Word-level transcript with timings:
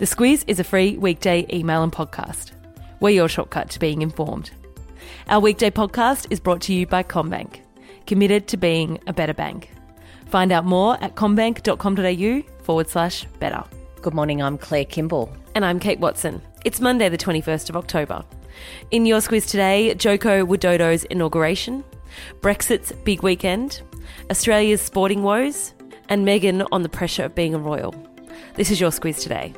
The 0.00 0.06
Squiz 0.06 0.44
is 0.46 0.58
a 0.58 0.64
free 0.64 0.96
weekday 0.96 1.46
email 1.52 1.82
and 1.82 1.92
podcast. 1.92 2.52
We're 3.00 3.10
your 3.10 3.28
shortcut 3.28 3.68
to 3.68 3.78
being 3.78 4.00
informed. 4.00 4.50
Our 5.28 5.40
weekday 5.40 5.68
podcast 5.68 6.26
is 6.30 6.40
brought 6.40 6.62
to 6.62 6.72
you 6.72 6.86
by 6.86 7.02
CommBank, 7.02 7.60
committed 8.06 8.48
to 8.48 8.56
being 8.56 8.98
a 9.06 9.12
better 9.12 9.34
bank. 9.34 9.68
Find 10.30 10.52
out 10.52 10.64
more 10.64 10.96
at 11.04 11.16
commbank.com.au 11.16 12.62
forward 12.64 12.88
slash 12.88 13.26
better. 13.40 13.62
Good 14.00 14.14
morning, 14.14 14.40
I'm 14.40 14.56
Claire 14.56 14.86
Kimball. 14.86 15.30
And 15.54 15.66
I'm 15.66 15.78
Kate 15.78 16.00
Watson. 16.00 16.40
It's 16.64 16.80
Monday, 16.80 17.10
the 17.10 17.18
21st 17.18 17.68
of 17.68 17.76
October. 17.76 18.24
In 18.90 19.04
your 19.04 19.20
Squiz 19.20 19.46
today, 19.46 19.92
Joko 19.92 20.46
Widodo's 20.46 21.04
inauguration, 21.04 21.84
Brexit's 22.40 22.92
big 23.04 23.22
weekend, 23.22 23.82
Australia's 24.30 24.80
sporting 24.80 25.22
woes, 25.22 25.74
and 26.08 26.26
Meghan 26.26 26.66
on 26.72 26.84
the 26.84 26.88
pressure 26.88 27.24
of 27.24 27.34
being 27.34 27.54
a 27.54 27.58
royal. 27.58 27.94
This 28.54 28.70
is 28.70 28.80
your 28.80 28.92
Squiz 28.92 29.20
today. 29.20 29.52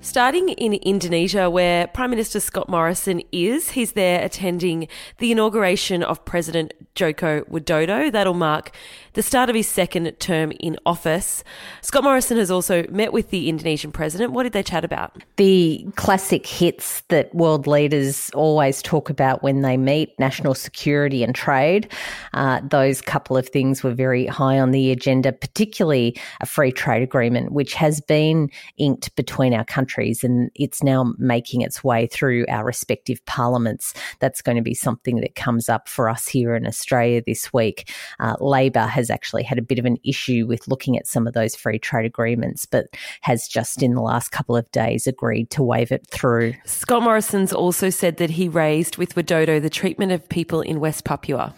Starting 0.00 0.50
in 0.50 0.74
Indonesia, 0.74 1.50
where 1.50 1.88
Prime 1.88 2.10
Minister 2.10 2.38
Scott 2.38 2.68
Morrison 2.68 3.20
is, 3.32 3.70
he's 3.70 3.92
there 3.92 4.24
attending 4.24 4.86
the 5.18 5.32
inauguration 5.32 6.04
of 6.04 6.24
President 6.24 6.72
Joko 6.94 7.42
Widodo. 7.42 8.10
That'll 8.10 8.32
mark 8.32 8.70
the 9.14 9.22
start 9.22 9.50
of 9.50 9.56
his 9.56 9.66
second 9.66 10.08
term 10.20 10.52
in 10.60 10.76
office. 10.86 11.42
Scott 11.82 12.04
Morrison 12.04 12.38
has 12.38 12.48
also 12.48 12.86
met 12.88 13.12
with 13.12 13.30
the 13.30 13.48
Indonesian 13.48 13.90
president. 13.90 14.32
What 14.32 14.44
did 14.44 14.52
they 14.52 14.62
chat 14.62 14.84
about? 14.84 15.20
The 15.36 15.84
classic 15.96 16.46
hits 16.46 17.00
that 17.08 17.34
world 17.34 17.66
leaders 17.66 18.30
always 18.34 18.80
talk 18.80 19.10
about 19.10 19.42
when 19.42 19.62
they 19.62 19.76
meet 19.76 20.16
national 20.20 20.54
security 20.54 21.24
and 21.24 21.34
trade. 21.34 21.90
Uh, 22.34 22.60
those 22.62 23.00
couple 23.00 23.36
of 23.36 23.48
things 23.48 23.82
were 23.82 23.94
very 23.94 24.26
high 24.26 24.60
on 24.60 24.70
the 24.70 24.92
agenda, 24.92 25.32
particularly 25.32 26.16
a 26.40 26.46
free 26.46 26.70
trade 26.70 27.02
agreement, 27.02 27.50
which 27.50 27.74
has 27.74 28.00
been 28.00 28.48
inked 28.76 29.14
between 29.16 29.52
our 29.52 29.64
countries 29.64 29.88
and 30.22 30.50
it's 30.54 30.82
now 30.82 31.12
making 31.18 31.62
its 31.62 31.82
way 31.82 32.06
through 32.06 32.46
our 32.48 32.64
respective 32.64 33.24
parliaments. 33.26 33.94
That's 34.20 34.42
going 34.42 34.56
to 34.56 34.62
be 34.62 34.74
something 34.74 35.20
that 35.20 35.34
comes 35.34 35.68
up 35.68 35.88
for 35.88 36.08
us 36.08 36.28
here 36.28 36.54
in 36.54 36.66
Australia 36.66 37.22
this 37.26 37.52
week. 37.52 37.92
Uh, 38.20 38.36
Labor 38.40 38.86
has 38.86 39.08
has 39.08 39.14
actually 39.14 39.42
had 39.42 39.58
a 39.58 39.62
bit 39.62 39.78
of 39.78 39.86
an 39.86 39.96
issue 40.04 40.46
with 40.46 40.68
looking 40.68 40.96
at 40.96 41.06
some 41.06 41.26
of 41.26 41.32
those 41.32 41.56
free 41.56 41.78
trade 41.78 42.04
agreements, 42.04 42.66
but 42.66 42.86
has 43.22 43.48
just 43.48 43.82
in 43.82 43.94
the 43.94 44.00
last 44.00 44.30
couple 44.30 44.56
of 44.56 44.70
days 44.70 45.06
agreed 45.06 45.50
to 45.50 45.62
wave 45.62 45.90
it 45.90 46.06
through. 46.10 46.54
Scott 46.64 47.02
Morrison's 47.02 47.52
also 47.52 47.90
said 47.90 48.18
that 48.18 48.30
he 48.30 48.48
raised 48.48 48.98
with 48.98 49.14
Widodo 49.14 49.60
the 49.60 49.70
treatment 49.70 50.12
of 50.12 50.28
people 50.28 50.60
in 50.60 50.80
West 50.80 51.04
Papua. 51.04 51.54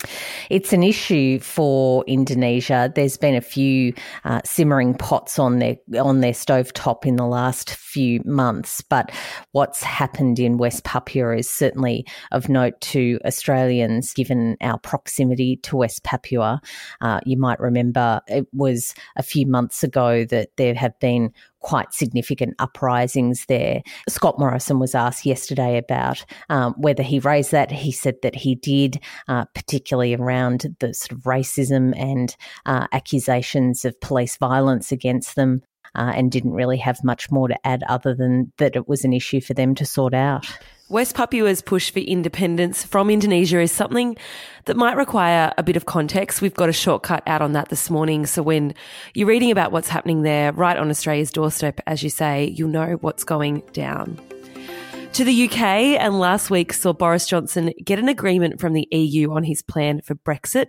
It's 0.48 0.72
an 0.72 0.82
issue 0.82 1.40
for 1.40 2.04
Indonesia. 2.06 2.92
There's 2.94 3.16
been 3.16 3.34
a 3.34 3.40
few 3.40 3.94
uh, 4.24 4.40
simmering 4.44 4.94
pots 4.94 5.38
on 5.38 5.58
their 5.58 5.76
on 5.98 6.20
their 6.20 6.34
stove 6.34 6.72
top 6.72 7.06
in 7.06 7.16
the 7.16 7.26
last 7.26 7.70
few 7.70 8.19
months, 8.26 8.82
but 8.82 9.10
what's 9.52 9.82
happened 9.82 10.38
in 10.38 10.56
West 10.58 10.84
Papua 10.84 11.36
is 11.36 11.48
certainly 11.48 12.06
of 12.32 12.48
note 12.48 12.80
to 12.80 13.18
Australians, 13.24 14.12
given 14.12 14.56
our 14.60 14.78
proximity 14.78 15.56
to 15.58 15.76
West 15.76 16.02
Papua. 16.04 16.60
Uh, 17.00 17.20
you 17.24 17.38
might 17.38 17.60
remember 17.60 18.20
it 18.26 18.46
was 18.52 18.94
a 19.16 19.22
few 19.22 19.46
months 19.46 19.82
ago 19.82 20.24
that 20.24 20.50
there 20.56 20.74
have 20.74 20.98
been 21.00 21.32
quite 21.60 21.92
significant 21.92 22.54
uprisings 22.58 23.44
there. 23.46 23.82
Scott 24.08 24.38
Morrison 24.38 24.78
was 24.78 24.94
asked 24.94 25.26
yesterday 25.26 25.76
about 25.76 26.24
um, 26.48 26.74
whether 26.78 27.02
he 27.02 27.18
raised 27.18 27.52
that. 27.52 27.70
He 27.70 27.92
said 27.92 28.16
that 28.22 28.34
he 28.34 28.54
did, 28.54 29.00
uh, 29.28 29.44
particularly 29.54 30.14
around 30.14 30.74
the 30.80 30.94
sort 30.94 31.12
of 31.12 31.24
racism 31.24 31.94
and 31.96 32.34
uh, 32.66 32.86
accusations 32.92 33.84
of 33.84 34.00
police 34.00 34.36
violence 34.36 34.90
against 34.90 35.36
them. 35.36 35.62
Uh, 35.94 36.12
and 36.14 36.30
didn't 36.30 36.52
really 36.52 36.78
have 36.78 37.02
much 37.02 37.30
more 37.30 37.48
to 37.48 37.66
add 37.66 37.82
other 37.88 38.14
than 38.14 38.52
that 38.58 38.76
it 38.76 38.88
was 38.88 39.04
an 39.04 39.12
issue 39.12 39.40
for 39.40 39.54
them 39.54 39.74
to 39.74 39.84
sort 39.84 40.14
out. 40.14 40.46
West 40.88 41.14
Papua's 41.14 41.62
push 41.62 41.90
for 41.90 42.00
independence 42.00 42.84
from 42.84 43.10
Indonesia 43.10 43.60
is 43.60 43.70
something 43.70 44.16
that 44.64 44.76
might 44.76 44.96
require 44.96 45.52
a 45.56 45.62
bit 45.62 45.76
of 45.76 45.86
context. 45.86 46.42
We've 46.42 46.54
got 46.54 46.68
a 46.68 46.72
shortcut 46.72 47.22
out 47.28 47.42
on 47.42 47.52
that 47.52 47.68
this 47.68 47.90
morning. 47.90 48.26
So 48.26 48.42
when 48.42 48.74
you're 49.14 49.28
reading 49.28 49.52
about 49.52 49.70
what's 49.70 49.88
happening 49.88 50.22
there, 50.22 50.52
right 50.52 50.76
on 50.76 50.90
Australia's 50.90 51.30
doorstep, 51.30 51.80
as 51.86 52.02
you 52.02 52.10
say, 52.10 52.46
you'll 52.56 52.70
know 52.70 52.98
what's 53.00 53.22
going 53.22 53.62
down 53.72 54.20
to 55.12 55.24
the 55.24 55.48
UK, 55.48 55.60
and 55.98 56.20
last 56.20 56.50
week 56.50 56.72
saw 56.72 56.92
Boris 56.92 57.26
Johnson 57.26 57.72
get 57.84 57.98
an 57.98 58.08
agreement 58.08 58.60
from 58.60 58.74
the 58.74 58.86
EU 58.92 59.32
on 59.32 59.42
his 59.42 59.60
plan 59.60 60.00
for 60.02 60.14
Brexit. 60.14 60.66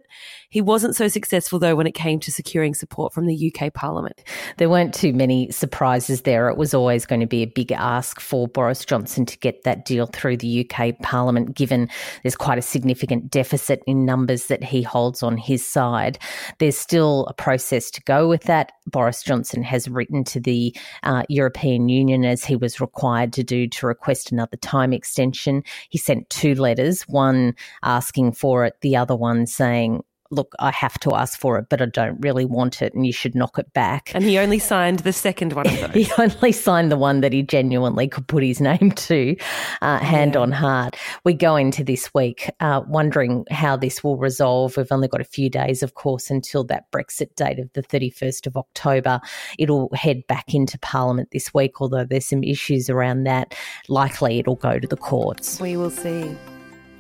He 0.50 0.62
wasn't 0.62 0.96
so 0.96 1.08
successful, 1.08 1.60
though, 1.60 1.76
when 1.76 1.86
it 1.86 1.94
came 1.94 2.20
to 2.22 2.32
securing 2.32 2.74
support 2.74 3.14
from 3.14 3.28
the 3.28 3.54
UK 3.54 3.72
Parliament. 3.74 4.24
There 4.58 4.70
weren't 4.70 4.96
too 4.96 5.14
many 5.14 5.52
surprises 5.52 6.24
there. 6.24 6.50
It 6.50 6.58
was 6.58 6.74
always 6.74 7.06
going 7.06 7.22
to 7.22 7.28
be 7.28 7.44
a 7.44 7.48
big 7.48 7.72
ask 7.72 8.20
for 8.20 8.48
Boris 8.48 8.84
Johnson 8.84 9.26
to 9.28 9.38
get 9.38 9.64
that 9.64 9.86
deal 9.86 10.08
through 10.08 10.38
the 10.38 10.68
UK 10.68 10.98
Parliament, 11.04 11.56
given 11.56 11.88
there's 12.24 12.36
quite 12.36 12.58
a 12.58 12.64
significant 12.64 13.30
deficit 13.30 13.84
in 13.86 14.06
numbers 14.06 14.48
that 14.48 14.64
he 14.64 14.82
holds 14.82 15.22
on 15.22 15.38
his 15.38 15.66
side. 15.66 16.18
There's 16.58 16.78
still 16.78 17.28
a 17.28 17.34
process 17.34 17.92
to 17.92 18.02
go 18.02 18.28
with 18.28 18.44
that. 18.44 18.72
Boris 18.88 19.22
Johnson 19.22 19.62
has 19.62 19.88
written 19.88 20.24
to 20.26 20.40
the 20.40 20.76
uh, 21.04 21.24
European 21.30 21.90
Union 21.90 22.26
as 22.26 22.44
he 22.44 22.56
was 22.56 22.82
required 22.82 23.34
to 23.34 23.44
do 23.44 23.68
to 23.68 23.86
request 23.86 24.31
another 24.32 24.58
time 24.58 24.94
extension. 24.94 25.64
He 25.90 25.98
sent 25.98 26.30
two 26.30 26.56
letters, 26.56 27.04
one 27.04 27.56
asking 27.84 28.34
for 28.34 28.66
it, 28.66 28.76
the 28.82 28.96
other 28.96 29.16
one 29.16 29.46
saying, 29.46 30.04
look, 30.32 30.56
I 30.60 30.72
have 30.72 30.98
to 31.00 31.14
ask 31.14 31.38
for 31.38 31.58
it, 31.60 31.68
but 31.70 31.82
I 31.82 31.86
don't 31.86 32.20
really 32.22 32.46
want 32.46 32.82
it, 32.82 32.94
and 32.94 33.06
you 33.06 33.14
should 33.14 33.36
knock 33.36 33.60
it 33.60 33.72
back. 33.74 34.12
And 34.16 34.24
he 34.24 34.38
only 34.38 34.60
signed 34.60 35.00
the 35.00 35.14
second 35.14 35.54
one 35.54 35.68
of 35.68 35.80
those. 35.94 35.94
he 35.94 36.12
only 36.18 36.52
signed 36.52 36.92
the 36.92 36.98
one 36.98 37.22
that 37.22 37.34
he 37.34 37.44
genuinely 37.44 38.08
could 38.08 38.28
put 38.28 38.44
his 38.44 38.62
name 38.62 38.92
to, 38.92 39.36
uh, 39.82 40.00
hand 40.00 40.36
yeah. 40.36 40.42
on 40.42 40.52
heart. 40.52 40.96
We 41.24 41.34
go 41.34 41.56
into 41.56 41.84
this 41.84 42.14
week 42.14 42.50
uh, 42.60 42.82
wondering 42.88 43.46
how 43.52 43.76
this 43.78 44.04
will 44.04 44.18
resolve. 44.18 44.78
We've 44.78 44.92
only 44.92 45.08
got 45.08 45.22
a 45.22 45.26
few 45.26 45.50
days, 45.50 45.84
of 45.84 45.96
course, 45.96 46.30
until 46.30 46.64
that 46.66 46.92
Brexit 46.92 47.36
date 47.36 47.60
of 47.60 47.72
the 47.74 47.84
31st 47.84 48.48
of 48.48 48.58
October. 48.58 49.20
It'll 49.60 49.90
head 49.94 50.26
back 50.28 50.54
into 50.54 50.80
Parliament 50.80 51.30
this 51.32 51.54
week, 51.54 51.82
although 51.82 52.06
there's 52.06 52.26
some 52.26 52.44
issues 52.44 52.90
around 52.90 53.24
that. 53.24 53.54
Likely 53.90 54.40
it'll 54.40 54.56
go 54.56 54.80
to 54.80 54.88
the 54.88 54.98
courts. 54.98 55.60
We 55.60 55.78
will 55.78 55.90
see. 55.90 56.36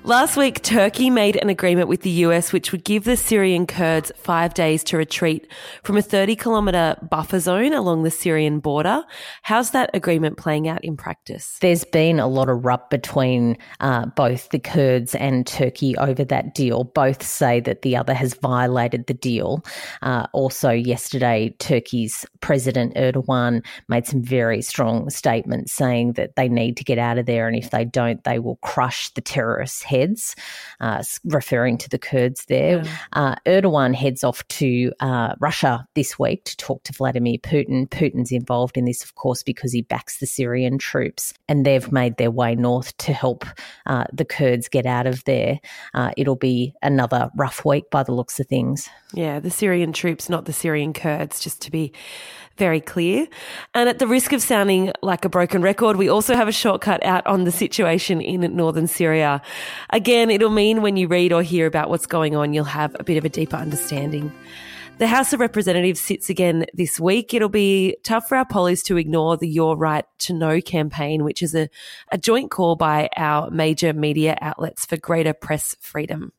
Last 0.04 0.36
week, 0.36 0.64
Turkey 0.64 1.12
made 1.12 1.36
an 1.36 1.50
agreement 1.50 1.88
with 1.88 2.02
the 2.02 2.10
US 2.26 2.52
which 2.52 2.72
would 2.72 2.84
give 2.84 3.04
the 3.04 3.16
Syrian 3.16 3.68
Kurds 3.68 4.12
five 4.18 4.56
days 4.56 4.84
to 4.86 4.98
retreat 4.98 5.48
from 5.84 5.96
a 5.96 6.02
30 6.02 6.36
kilometre 6.38 6.98
buffer 7.08 7.40
zone 7.40 7.72
along 7.72 8.02
the 8.02 8.10
Syrian 8.10 8.62
border. 8.62 9.04
How's 9.44 9.72
that 9.72 9.92
agreement 9.94 10.38
playing 10.38 10.68
out 10.68 10.84
in 10.84 10.98
practice? 10.98 11.60
There's 11.62 11.84
been 11.84 12.20
a 12.20 12.26
lot 12.26 12.50
of 12.50 12.66
rub 12.66 12.90
between 12.90 13.60
uh, 13.80 14.08
both 14.08 14.50
the 14.50 14.58
Kurds 14.58 15.14
and 15.14 15.46
Turkey 15.46 15.96
over 15.98 16.26
that 16.26 16.56
deal. 16.56 16.84
Both 16.84 17.22
say 17.22 17.60
that 17.60 17.84
the 17.84 17.96
other 17.96 18.16
has 18.16 18.34
violated 18.34 19.06
the 19.06 19.14
deal. 19.14 19.64
Uh, 20.02 20.26
also, 20.34 20.72
yesterday, 20.72 21.56
Turkey's 21.60 22.26
President 22.40 22.96
Erdogan 22.96 23.64
made 23.88 24.08
some 24.08 24.24
very 24.24 24.64
strong 24.64 25.12
statements 25.12 25.74
saying 25.74 26.14
that 26.14 26.36
they 26.36 26.50
need 26.50 26.76
to 26.78 26.84
get 26.84 26.98
out 26.98 27.20
of 27.20 27.28
there, 27.28 27.48
and 27.48 27.56
if 27.56 27.70
they 27.70 27.86
don't, 27.86 28.24
they 28.24 28.40
will 28.40 28.56
crush 28.64 29.14
the 29.14 29.22
terrorists 29.22 29.84
heads, 29.92 30.36
uh, 30.80 31.04
referring 31.26 31.78
to 31.78 31.90
the 31.90 32.00
Kurds 32.00 32.46
there. 32.46 32.84
Yeah. 32.84 32.98
Uh, 33.14 33.36
Erdogan 33.46 33.94
heads 33.94 34.24
off 34.24 34.48
to 34.48 34.92
uh, 35.00 35.36
Russia 35.40 35.86
this 35.96 36.18
week 36.18 36.46
to 36.46 36.58
talk 36.58 36.84
to 36.84 36.94
Vladimir 36.94 37.38
Putin. 37.38 37.90
Putin's 37.90 38.32
involved 38.32 38.78
in 38.78 38.86
this, 38.86 39.04
of 39.04 39.16
course, 39.16 39.44
because 39.44 39.72
he 39.74 39.82
backs 39.82 40.20
the 40.20 40.26
Syrian 40.26 40.78
troops, 40.78 41.34
and 41.48 41.66
they've 41.66 41.92
made 41.92 42.18
their 42.18 42.32
way 42.32 42.56
north 42.56 42.96
to 42.98 43.14
help 43.14 43.46
uh, 43.86 44.06
the 44.14 44.26
Kurds 44.26 44.70
get 44.70 44.86
out 44.86 45.08
of 45.08 45.24
there. 45.26 45.60
Uh, 45.94 46.12
it'll 46.18 46.36
be 46.36 46.74
another 46.82 47.30
rough 47.36 47.66
week 47.66 47.90
by 47.92 48.04
the 48.04 48.14
looks 48.14 48.40
of 48.40 48.48
things. 48.48 48.90
Yeah, 49.14 49.40
the 49.40 49.52
Syrian 49.52 49.94
troops, 49.94 50.30
not 50.30 50.46
the 50.46 50.54
Syrian 50.54 50.94
Kurds, 50.94 51.40
just 51.42 51.62
to 51.62 51.72
be 51.72 51.92
very 52.58 52.82
clear. 52.82 53.28
And 53.74 53.90
at 53.90 54.00
the 54.00 54.08
risk 54.08 54.34
of 54.34 54.42
sounding 54.42 54.92
like 55.02 55.26
a 55.26 55.30
broken 55.30 55.62
record, 55.62 55.98
we 55.98 56.10
also 56.10 56.36
have 56.36 56.48
a 56.48 56.52
shortcut 56.52 57.04
out 57.04 57.26
on 57.26 57.44
the 57.44 57.52
situation 57.52 58.22
in 58.22 58.42
northern 58.56 58.88
Syria. 58.88 59.42
Again, 59.90 60.30
it'll 60.30 60.50
mean 60.50 60.82
when 60.82 60.98
you 60.98 61.08
read 61.08 61.34
or 61.34 61.44
hear 61.44 61.66
about 61.66 61.90
what's 61.90 62.06
going 62.06 62.36
on, 62.36 62.54
you'll 62.54 62.64
have 62.66 62.96
a 63.00 63.04
bit 63.04 63.18
of 63.18 63.26
a 63.26 63.30
deeper 63.30 63.58
understanding. 63.58 64.32
The 64.98 65.08
House 65.08 65.34
of 65.34 65.40
Representatives 65.40 66.00
sits 66.00 66.30
again 66.30 66.66
this 66.76 67.00
week. 67.00 67.34
It'll 67.34 67.50
be 67.50 67.98
tough 68.04 68.30
for 68.30 68.36
our 68.36 68.46
pollies 68.46 68.84
to 68.84 68.98
ignore 68.98 69.36
the 69.36 69.48
Your 69.48 69.76
Right 69.76 70.06
to 70.20 70.34
Know 70.34 70.62
campaign, 70.62 71.24
which 71.24 71.42
is 71.42 71.56
a, 71.56 71.70
a 72.12 72.20
joint 72.20 72.52
call 72.52 72.76
by 72.76 73.10
our 73.18 73.50
major 73.50 73.94
media 73.94 74.38
outlets 74.42 74.86
for 74.86 74.98
greater 74.98 75.34
press 75.34 75.76
freedom. 75.80 76.34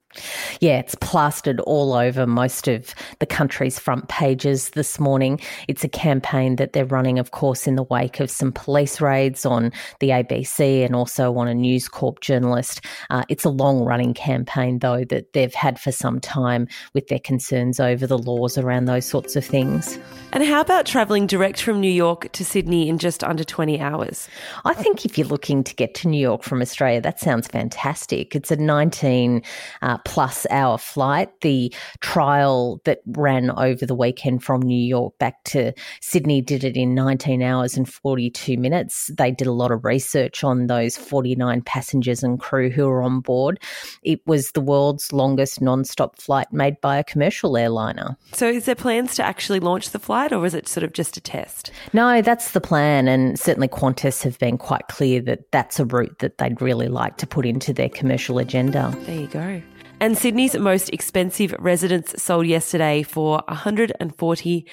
Yeah, 0.60 0.78
it's 0.78 0.94
plastered 0.96 1.60
all 1.60 1.94
over 1.94 2.26
most 2.26 2.68
of 2.68 2.94
the 3.18 3.26
country's 3.26 3.78
front 3.78 4.08
pages 4.08 4.70
this 4.70 4.98
morning. 4.98 5.40
It's 5.68 5.84
a 5.84 5.88
campaign 5.88 6.56
that 6.56 6.72
they're 6.72 6.84
running, 6.84 7.18
of 7.18 7.30
course, 7.30 7.66
in 7.66 7.76
the 7.76 7.82
wake 7.84 8.20
of 8.20 8.30
some 8.30 8.52
police 8.52 9.00
raids 9.00 9.46
on 9.46 9.72
the 10.00 10.10
ABC 10.10 10.84
and 10.84 10.94
also 10.94 11.36
on 11.36 11.48
a 11.48 11.54
News 11.54 11.88
Corp 11.88 12.20
journalist. 12.20 12.80
Uh, 13.10 13.24
it's 13.28 13.44
a 13.44 13.50
long 13.50 13.80
running 13.84 14.14
campaign, 14.14 14.78
though, 14.78 15.04
that 15.04 15.32
they've 15.32 15.54
had 15.54 15.78
for 15.78 15.92
some 15.92 16.20
time 16.20 16.68
with 16.94 17.08
their 17.08 17.18
concerns 17.18 17.80
over 17.80 18.06
the 18.06 18.18
laws 18.18 18.58
around 18.58 18.84
those 18.84 19.06
sorts 19.06 19.36
of 19.36 19.44
things. 19.44 19.98
And 20.32 20.44
how 20.44 20.60
about 20.60 20.86
travelling 20.86 21.26
direct 21.26 21.60
from 21.60 21.80
New 21.80 21.90
York 21.90 22.32
to 22.32 22.44
Sydney 22.44 22.88
in 22.88 22.98
just 22.98 23.22
under 23.22 23.44
20 23.44 23.80
hours? 23.80 24.28
I 24.64 24.74
think 24.74 25.04
if 25.04 25.18
you're 25.18 25.26
looking 25.26 25.64
to 25.64 25.74
get 25.74 25.94
to 25.96 26.08
New 26.08 26.20
York 26.20 26.42
from 26.42 26.62
Australia, 26.62 27.00
that 27.00 27.20
sounds 27.20 27.46
fantastic. 27.46 28.34
It's 28.34 28.50
a 28.50 28.56
19 28.56 29.42
uh, 29.82 29.98
plus 30.04 30.46
hour 30.50 30.78
flight. 30.78 31.28
The 31.40 31.72
trial 32.00 32.80
that 32.84 33.00
ran 33.06 33.50
over 33.50 33.86
the 33.86 33.94
weekend 33.94 34.42
from 34.42 34.60
New 34.62 34.82
York 34.82 35.16
back 35.18 35.42
to 35.44 35.72
Sydney 36.00 36.40
did 36.40 36.64
it 36.64 36.76
in 36.76 36.94
19 36.94 37.42
hours 37.42 37.76
and 37.76 37.88
42 37.88 38.56
minutes. 38.56 39.10
They 39.16 39.30
did 39.30 39.46
a 39.46 39.52
lot 39.52 39.70
of 39.70 39.84
research 39.84 40.44
on 40.44 40.66
those 40.66 40.96
49 40.96 41.62
passengers 41.62 42.22
and 42.22 42.38
crew 42.40 42.70
who 42.70 42.86
were 42.86 43.02
on 43.02 43.20
board. 43.20 43.60
It 44.02 44.20
was 44.26 44.52
the 44.52 44.60
world's 44.60 45.12
longest 45.12 45.60
non-stop 45.60 46.20
flight 46.20 46.52
made 46.52 46.80
by 46.80 46.98
a 46.98 47.04
commercial 47.04 47.56
airliner. 47.56 48.16
So 48.32 48.48
is 48.48 48.64
there 48.64 48.74
plans 48.74 49.14
to 49.16 49.22
actually 49.22 49.60
launch 49.60 49.90
the 49.90 49.98
flight 49.98 50.32
or 50.32 50.44
is 50.46 50.54
it 50.54 50.68
sort 50.68 50.84
of 50.84 50.92
just 50.92 51.16
a 51.16 51.20
test? 51.20 51.70
No, 51.92 52.22
that's 52.22 52.52
the 52.52 52.60
plan. 52.60 53.08
And 53.08 53.38
certainly 53.38 53.68
Qantas 53.68 54.22
have 54.22 54.38
been 54.38 54.58
quite 54.58 54.88
clear 54.88 55.20
that 55.22 55.50
that's 55.52 55.80
a 55.80 55.84
route 55.84 56.18
that 56.20 56.38
they'd 56.38 56.60
really 56.60 56.88
like 56.88 57.16
to 57.18 57.26
put 57.26 57.46
into 57.46 57.72
their 57.72 57.88
commercial 57.88 58.38
agenda. 58.38 58.94
There 59.00 59.20
you 59.20 59.26
go. 59.26 59.62
And 60.02 60.18
Sydney's 60.18 60.58
most 60.58 60.88
expensive 60.88 61.54
residence 61.60 62.20
sold 62.20 62.48
yesterday 62.48 63.04
for 63.04 63.40
$140 63.48 64.64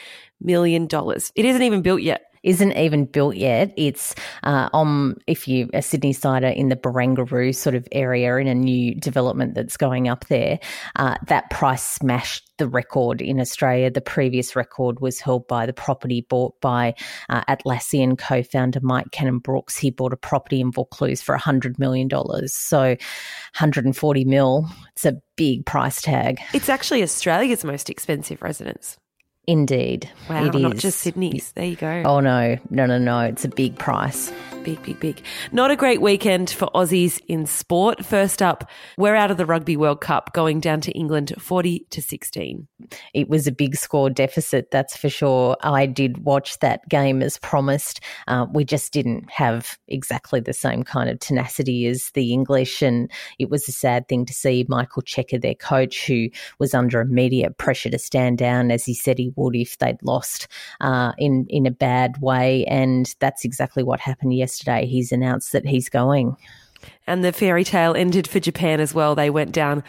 million. 0.42 0.88
dollars. 0.88 1.32
It 1.36 1.46
isn't 1.46 1.62
even 1.62 1.82
built 1.82 2.02
yet 2.02 2.30
isn't 2.44 2.78
even 2.78 3.06
built 3.06 3.36
yet. 3.36 3.74
It's 3.76 4.16
uh, 4.44 4.70
on, 4.74 5.16
if 5.28 5.48
you 5.48 5.70
a 5.74 5.82
Sydney 5.82 6.14
sider 6.14 6.48
in 6.48 6.70
the 6.70 6.76
Barangaroo 6.76 7.54
sort 7.54 7.76
of 7.76 7.88
area 7.92 8.38
in 8.38 8.48
a 8.48 8.56
new 8.56 8.96
development 8.96 9.56
that's 9.56 9.78
going 9.78 10.08
up 10.08 10.28
there. 10.28 10.60
Uh, 10.96 11.16
that 11.28 11.50
price 11.50 11.84
smashed 11.84 12.50
the 12.58 12.68
record 12.68 13.22
in 13.22 13.40
Australia. 13.40 13.90
The 13.90 14.02
previous 14.02 14.56
record 14.56 15.00
was 15.00 15.20
held 15.20 15.48
by 15.48 15.66
the 15.66 15.74
property 15.74 16.26
bought 16.30 16.60
by 16.62 16.96
uh, 17.30 17.44
Atlassian 17.46 18.18
co-founder 18.18 18.80
Mike 18.82 19.12
Cannon 19.12 19.40
Brookes. 19.40 19.78
He 19.78 19.92
bought 19.92 20.14
a 20.14 20.18
property 20.18 20.62
in 20.62 20.72
Vaucluse 20.72 21.22
for 21.22 21.38
$100 21.38 21.80
million. 21.80 22.10
So 22.48 22.80
140 22.80 24.26
mil, 24.26 24.70
it's 24.94 25.06
a 25.06 25.22
big 25.36 25.66
price 25.66 26.02
tag. 26.02 26.40
It's 26.54 26.70
actually 26.70 27.04
Australia's 27.04 27.64
most 27.64 27.90
expensive 27.90 28.42
residence. 28.42 28.98
Indeed. 29.50 30.08
Wow, 30.30 30.46
it 30.46 30.54
not 30.54 30.76
is. 30.76 30.82
just 30.84 31.00
Sydney's. 31.00 31.54
There 31.54 31.66
you 31.66 31.76
go. 31.76 32.04
Oh, 32.06 32.20
no. 32.20 32.60
No, 32.70 32.86
no, 32.86 33.00
no. 33.00 33.22
It's 33.22 33.44
a 33.44 33.50
big 33.50 33.80
price. 33.80 34.32
Big, 34.62 34.80
big, 34.84 35.00
big. 35.00 35.24
Not 35.52 35.72
a 35.72 35.76
great 35.76 36.02
weekend 36.02 36.52
for 36.52 36.68
Aussies 36.76 37.20
in 37.28 37.48
sport. 37.48 38.06
First 38.06 38.44
up, 38.44 38.70
we're 38.96 39.16
out 39.16 39.32
of 39.32 39.38
the 39.38 39.48
Rugby 39.48 39.76
World 39.76 40.02
Cup, 40.02 40.34
going 40.34 40.60
down 40.60 40.82
to 40.82 40.92
England 40.92 41.34
40 41.40 41.88
to 41.90 42.00
16. 42.00 42.68
It 43.14 43.30
was 43.30 43.48
a 43.48 43.52
big 43.52 43.76
score 43.76 44.10
deficit, 44.10 44.72
that's 44.72 44.96
for 44.98 45.10
sure. 45.10 45.58
I 45.62 45.86
did 45.86 46.24
watch 46.26 46.60
that 46.60 46.88
game 46.90 47.22
as 47.22 47.38
promised. 47.38 48.02
Uh, 48.28 48.46
we 48.54 48.64
just 48.66 48.92
didn't 48.94 49.30
have 49.30 49.78
exactly 49.88 50.40
the 50.40 50.54
same 50.54 50.84
kind 50.84 51.10
of 51.10 51.20
tenacity 51.20 51.86
as 51.86 52.12
the 52.14 52.34
English, 52.34 52.82
and 52.82 53.12
it 53.38 53.50
was 53.50 53.68
a 53.68 53.72
sad 53.72 54.08
thing 54.08 54.26
to 54.26 54.34
see 54.34 54.66
Michael 54.68 55.02
Cheika, 55.02 55.42
their 55.42 55.56
coach, 55.56 56.06
who 56.06 56.30
was 56.60 56.74
under 56.74 57.02
immediate 57.02 57.58
pressure 57.58 57.90
to 57.90 58.00
stand 58.00 58.38
down, 58.38 58.72
as 58.72 58.86
he 58.86 58.94
said 58.94 59.18
he 59.18 59.32
would 59.36 59.56
if 59.56 59.78
they'd 59.78 60.02
lost 60.04 60.48
uh, 60.82 61.14
in 61.18 61.46
in 61.50 61.66
a 61.66 61.72
bad 61.72 62.16
way, 62.22 62.66
and 62.66 63.16
that's 63.20 63.46
exactly 63.46 63.84
what 63.84 64.00
happened 64.00 64.34
yesterday 64.34 64.86
he's 64.86 65.12
announced 65.12 65.52
that 65.52 65.66
he's 65.66 65.90
going. 65.90 66.36
And 67.08 67.24
the 67.24 67.32
fairy 67.32 67.64
tale 67.64 67.96
ended 67.96 68.28
for 68.28 68.40
Japan 68.40 68.80
as 68.80 68.94
well. 68.94 69.16
They 69.16 69.30
went 69.30 69.52
down 69.52 69.84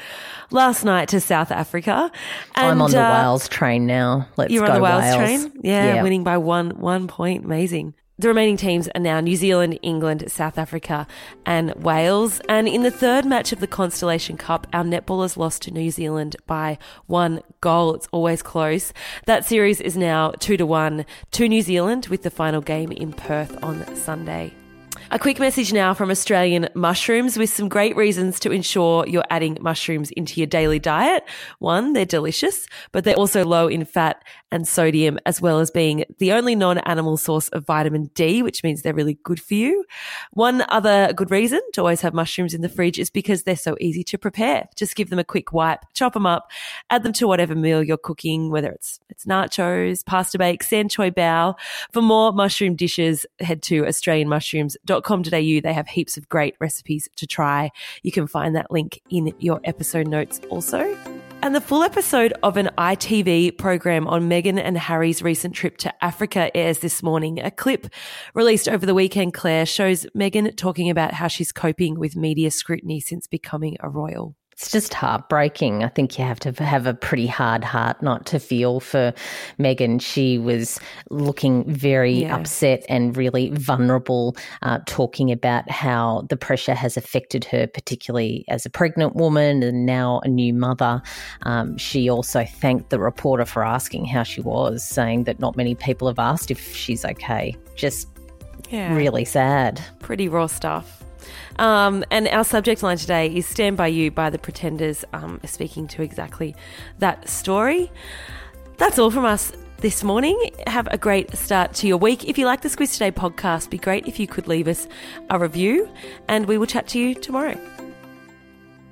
last 0.51 0.85
night 0.85 1.09
to 1.11 1.21
South 1.21 1.51
Africa. 1.51 2.11
And, 2.55 2.67
I'm 2.67 2.83
on 2.83 2.91
the 2.91 3.03
uh, 3.03 3.23
Wales 3.23 3.49
train 3.49 3.87
now. 3.87 4.29
Let's 4.37 4.53
you're 4.53 4.67
go 4.67 4.73
on 4.73 4.79
the 4.79 4.85
Wales, 4.85 5.03
Wales. 5.03 5.17
train? 5.17 5.61
Yeah, 5.63 5.95
yeah, 5.95 6.03
winning 6.03 6.25
by 6.25 6.39
one 6.39 6.71
one 6.71 7.09
point. 7.09 7.45
Amazing. 7.45 7.95
The 8.21 8.29
remaining 8.29 8.59
teams 8.59 8.87
are 8.95 9.01
now 9.01 9.19
New 9.21 9.35
Zealand, 9.35 9.79
England, 9.81 10.31
South 10.31 10.59
Africa, 10.59 11.07
and 11.47 11.73
Wales. 11.77 12.39
And 12.51 12.69
in 12.69 12.83
the 12.83 12.91
third 12.91 13.25
match 13.25 13.51
of 13.51 13.61
the 13.61 13.67
Constellation 13.67 14.37
Cup, 14.37 14.67
our 14.75 14.85
netballers 14.85 15.39
lost 15.39 15.63
to 15.63 15.71
New 15.71 15.91
Zealand 15.91 16.37
by 16.47 16.77
one 17.07 17.41
goal. 17.63 17.95
It's 17.95 18.09
always 18.13 18.43
close. 18.43 18.93
That 19.25 19.47
series 19.47 19.81
is 19.81 19.97
now 19.97 20.33
two 20.33 20.59
to 20.59 20.67
one 20.67 21.07
to 21.31 21.49
New 21.49 21.63
Zealand, 21.63 22.09
with 22.09 22.23
the 22.23 22.31
final 22.31 22.61
game 22.61 22.93
in 22.93 23.15
Perth 23.15 23.57
on 23.65 23.97
Sunday. 23.97 24.53
A 25.13 25.19
quick 25.19 25.41
message 25.41 25.73
now 25.73 25.93
from 25.93 26.09
Australian 26.09 26.69
Mushrooms 26.77 27.37
with 27.37 27.51
some 27.51 27.69
great 27.69 27.97
reasons 27.97 28.39
to 28.41 28.53
ensure 28.53 29.05
you're 29.09 29.25
adding 29.29 29.59
mushrooms 29.61 30.13
into 30.13 30.39
your 30.39 30.47
daily 30.47 30.79
diet. 30.79 31.25
One, 31.59 31.95
they're 31.95 32.05
delicious, 32.05 32.69
but 32.93 33.03
they're 33.03 33.17
also 33.17 33.45
low 33.45 33.67
in 33.67 33.85
fat 33.85 34.23
and 34.53 34.69
sodium, 34.69 35.19
as 35.27 35.41
well 35.41 35.59
as 35.59 35.73
being 35.73 36.05
the 36.19 36.31
only 36.31 36.55
non 36.55 36.79
animal 36.79 37.17
source 37.17 37.49
of 37.49 37.67
vitamin 37.67 38.11
D, 38.15 38.41
which 38.45 38.63
means 38.63 38.83
they're 38.83 38.95
really 38.95 39.19
good 39.25 39.43
for 39.43 39.55
you. 39.55 39.85
One 40.33 40.65
other 40.69 41.13
good 41.13 41.33
reason 41.33 41.61
to 41.73 41.81
always 41.81 42.03
have 42.03 42.15
mushrooms 42.15 42.55
in 42.55 42.61
the 42.61 42.69
fridge 42.69 42.99
is 42.99 43.11
because 43.11 43.43
they're 43.43 43.57
so 43.57 43.77
easy 43.81 44.05
to 44.05 44.19
prepare. 44.19 44.69
Just 44.77 44.95
give 44.95 45.11
them 45.11 45.19
a 45.19 45.25
quick 45.25 45.53
wipe, 45.53 45.81
chop 45.93 46.13
them 46.13 46.27
up, 46.27 46.53
add 46.89 47.03
them 47.03 47.13
to 47.15 47.27
whatever 47.27 47.57
meal 47.57 47.83
you're 47.83 47.97
cooking, 47.97 48.51
whether 48.51 48.71
it's, 48.71 49.01
it's 49.09 49.25
nachos, 49.25 50.07
pasta 50.07 50.39
bake, 50.39 50.63
san 50.63 50.89
choy 50.89 51.11
bao. 51.11 51.57
For 51.93 52.01
more 52.01 52.33
mushroom 52.33 52.77
dishes, 52.77 53.27
head 53.41 53.61
to 53.63 53.85
australianmushrooms.com.au. 55.01 55.61
They 55.61 55.73
have 55.73 55.89
heaps 55.89 56.17
of 56.17 56.29
great 56.29 56.55
recipes 56.61 57.09
to 57.17 57.27
try. 57.27 57.71
You 58.03 58.13
can 58.13 58.27
find 58.27 58.55
that 58.57 58.71
link 58.71 59.01
in 59.11 59.35
your 59.39 59.61
episode 59.65 60.09
notes 60.09 60.41
also. 60.51 60.97
And 61.43 61.55
the 61.55 61.61
full 61.61 61.83
episode 61.83 62.35
of 62.43 62.59
an 62.59 62.69
ITV 62.77 63.57
program 63.57 64.07
on 64.07 64.29
Meghan 64.29 64.61
and 64.61 64.77
Harry's 64.77 65.23
recent 65.23 65.55
trip 65.55 65.79
to 65.79 66.05
Africa 66.05 66.55
airs 66.55 66.81
this 66.81 67.03
morning. 67.03 67.41
A 67.41 67.51
clip 67.51 67.87
released 68.35 68.69
over 68.69 68.85
the 68.85 68.95
weekend, 68.95 69.33
Claire, 69.33 69.65
shows 69.65 70.07
Meghan 70.15 70.55
talking 70.57 70.91
about 70.91 71.15
how 71.15 71.29
she's 71.29 71.51
coping 71.51 71.99
with 71.99 72.15
media 72.15 72.51
scrutiny 72.51 73.01
since 73.01 73.27
becoming 73.27 73.79
a 73.81 73.89
royal 73.89 74.37
it's 74.61 74.71
just 74.71 74.93
heartbreaking. 74.93 75.85
I 75.85 75.89
think 75.89 76.19
you 76.19 76.25
have 76.27 76.39
to 76.41 76.53
have 76.63 76.87
a 76.87 76.93
pretty 76.93 77.27
hard 77.27 77.65
heart 77.65 78.03
not 78.03 78.27
to 78.27 78.39
feel 78.39 78.79
for 78.79 79.15
Meghan. 79.59 80.03
She 80.03 80.37
was 80.37 80.79
looking 81.09 81.65
very 81.65 82.13
yeah. 82.13 82.37
upset 82.37 82.85
and 82.87 83.17
really 83.17 83.49
vulnerable, 83.55 84.37
uh, 84.61 84.81
talking 84.85 85.33
about 85.33 85.71
how 85.71 86.27
the 86.29 86.37
pressure 86.37 86.75
has 86.75 86.99
affected 86.99 87.43
her, 87.47 87.67
particularly 87.69 88.45
as 88.49 88.67
a 88.67 88.71
pregnant 88.71 89.17
woman 89.17 89.63
and 89.63 89.87
now 89.87 90.21
a 90.25 90.29
new 90.29 90.53
mother. 90.53 91.01
Um, 91.45 91.79
she 91.79 92.11
also 92.11 92.45
thanked 92.45 92.91
the 92.91 92.99
reporter 92.99 93.47
for 93.47 93.65
asking 93.65 94.05
how 94.05 94.25
she 94.25 94.43
was, 94.43 94.87
saying 94.87 95.25
that 95.25 95.41
not 95.41 95.57
many 95.57 95.75
people 95.75 96.07
have 96.07 96.19
asked 96.19 96.51
if 96.51 96.77
she's 96.77 97.03
okay. 97.07 97.57
Just 97.77 98.09
yeah. 98.69 98.95
really 98.95 99.25
sad. 99.25 99.81
Pretty 100.01 100.29
raw 100.29 100.49
stuff. 100.49 101.00
Um, 101.59 102.05
and 102.11 102.29
our 102.29 102.45
subject 102.45 102.83
line 102.83 102.97
today 102.97 103.35
is 103.35 103.47
Stand 103.47 103.77
By 103.77 103.89
You 103.89 104.11
by 104.11 104.31
the 104.31 104.39
Pretenders, 104.39 105.05
um, 105.13 105.41
speaking 105.45 105.87
to 105.89 106.03
exactly 106.03 106.55
that 106.99 107.29
story. 107.29 107.91
That's 108.79 108.99
all 108.99 109.11
from 109.11 109.25
us 109.25 109.53
this 109.79 110.03
morning. 110.03 110.51
Have 110.67 110.89
a 110.91 110.99
great 110.99 111.37
start 111.37 111.75
to 111.75 111.87
your 111.87 111.97
week. 111.99 112.29
If 112.29 112.39
you 112.39 112.47
like 112.47 112.63
the 112.63 112.69
Squiz 112.69 112.93
Today 112.93 113.11
podcast, 113.11 113.71
be 113.71 113.79
great 113.79 114.07
if 114.07 114.19
you 114.19 114.27
could 114.27 114.49
leave 114.49 114.69
us 114.69 114.89
a 115.29 115.39
review, 115.39 115.89
and 116.29 116.47
we 116.47 116.59
will 116.59 116.67
chat 116.67 116.89
to 116.89 116.99
you 116.99 117.15
tomorrow. 117.15 117.59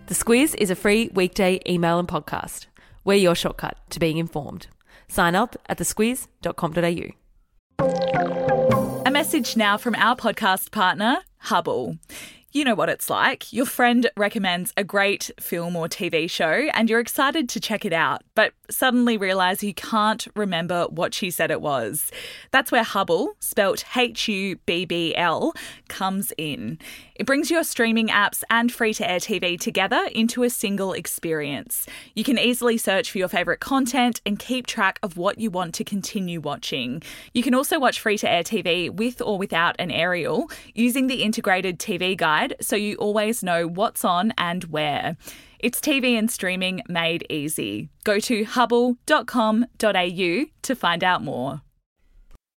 The 0.07 0.15
Squiz 0.15 0.55
is 0.57 0.71
a 0.71 0.75
free 0.75 1.11
weekday 1.13 1.61
email 1.67 1.99
and 1.99 2.09
podcast. 2.09 2.67
We're 3.05 3.19
your 3.19 3.35
shortcut 3.35 3.77
to 3.91 4.01
being 4.01 4.19
informed. 4.19 4.69
Sign 5.09 5.35
up 5.35 5.57
at 5.67 5.79
thesquiz.com.au. 5.79 7.13
A 9.07 9.11
message 9.11 9.57
now 9.57 9.77
from 9.77 9.95
our 9.95 10.17
podcast 10.17 10.71
partner, 10.71 11.19
Hubbl. 11.45 11.99
You 12.51 12.65
know 12.65 12.75
what 12.75 12.89
it's 12.89 13.11
like. 13.11 13.53
Your 13.53 13.67
friend 13.67 14.11
recommends 14.17 14.73
a 14.77 14.83
great 14.83 15.31
film 15.39 15.77
or 15.77 15.87
TV 15.87 16.31
show 16.31 16.69
and 16.73 16.89
you're 16.89 17.01
excited 17.01 17.49
to 17.51 17.61
check 17.61 17.85
it 17.85 17.93
out, 17.93 18.23
but 18.35 18.53
suddenly 18.71 19.17
realize 19.17 19.63
you 19.63 19.75
can't 19.75 20.27
remember 20.35 20.87
what 20.91 21.15
she 21.15 21.31
said 21.31 21.51
it 21.51 21.61
was. 21.61 22.11
That's 22.51 22.71
where 22.71 22.85
Hubbl, 22.85 23.29
spelt 23.41 23.85
H 23.97 24.29
U 24.29 24.57
B 24.67 24.85
B 24.85 25.15
L, 25.17 25.55
comes 25.89 26.33
in. 26.37 26.79
It 27.15 27.27
brings 27.27 27.51
your 27.51 27.65
streaming 27.65 28.09
apps 28.09 28.45
and 28.49 28.71
free 28.71 28.95
to 28.95 29.11
air 29.11 29.19
TV 29.19 29.59
together 29.59 30.09
into 30.13 30.45
a 30.45 30.51
single 30.51 30.93
experience. 30.93 31.87
You 32.15 32.23
can 32.25 32.39
easily 32.39 32.79
search 32.79 33.11
for 33.11 33.19
your 33.19 33.29
favourite 33.29 33.61
content 33.61 34.21
and 34.25 34.39
keep 34.39 34.67
track 34.67 34.99
of 35.03 35.17
what 35.17 35.39
you 35.39 35.51
want 35.51 35.75
to 35.75 35.85
continue 35.85 36.41
watching. 36.41 37.03
You 37.35 37.43
can 37.43 37.55
also 37.55 37.81
watch 37.81 38.01
free 38.01 38.19
to 38.19 38.31
air 38.31 38.43
TV 38.43 38.91
with 38.91 39.21
or 39.21 39.37
without 39.39 39.75
an 39.79 39.91
aerial 39.91 40.51
using 40.75 41.09
the 41.09 41.23
integrated 41.23 41.79
TV 41.79 42.17
guide 42.17 42.55
so 42.61 42.77
you 42.77 42.95
always 42.97 43.43
know 43.43 43.67
what's 43.67 44.05
on 44.05 44.33
and 44.39 44.65
where. 44.65 45.17
It's 45.59 45.81
TV 45.81 46.17
and 46.17 46.31
streaming 46.31 46.83
made 46.89 47.27
easy. 47.29 47.89
Go 48.05 48.21
to 48.21 48.45
hubbl.com.au 48.45 50.45
to 50.63 50.77
find 50.77 51.05
out 51.05 51.25
more. 51.25 51.63